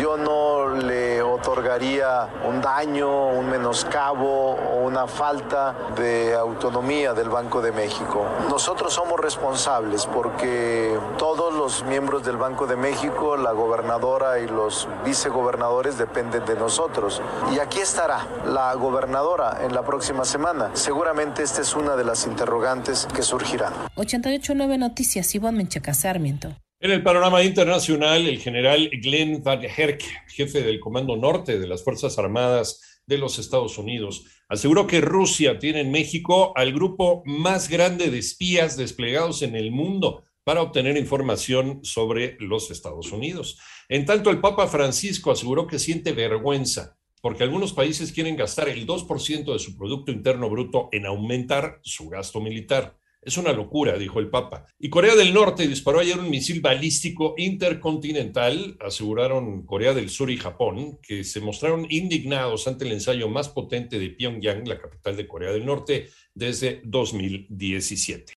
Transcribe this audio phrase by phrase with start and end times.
[0.00, 7.62] Yo no le otorgaría un daño, un menoscabo o una falta de autonomía del Banco
[7.62, 8.26] de México.
[8.48, 11.45] Nosotros somos responsables porque todos
[11.76, 17.20] los miembros del Banco de México, la gobernadora y los vicegobernadores dependen de nosotros.
[17.54, 20.70] Y aquí estará la gobernadora en la próxima semana.
[20.74, 23.74] Seguramente esta es una de las interrogantes que surgirán.
[23.96, 26.56] 889 Noticias, Ivonne Menchaca Sarmiento.
[26.80, 31.84] En el panorama internacional, el general Glenn Van Herk, jefe del Comando Norte de las
[31.84, 37.68] Fuerzas Armadas de los Estados Unidos, aseguró que Rusia tiene en México al grupo más
[37.68, 43.58] grande de espías desplegados en el mundo para obtener información sobre los Estados Unidos.
[43.88, 48.86] En tanto, el Papa Francisco aseguró que siente vergüenza porque algunos países quieren gastar el
[48.86, 52.96] 2% de su Producto Interno Bruto en aumentar su gasto militar.
[53.20, 54.66] Es una locura, dijo el Papa.
[54.78, 60.36] Y Corea del Norte disparó ayer un misil balístico intercontinental, aseguraron Corea del Sur y
[60.36, 65.26] Japón, que se mostraron indignados ante el ensayo más potente de Pyongyang, la capital de
[65.26, 68.34] Corea del Norte, desde 2017.